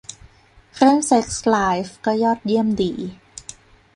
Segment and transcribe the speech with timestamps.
[0.75, 2.93] เรื่องเซ็กส์ไลฟ์ก็ยอดเยี่ยมดี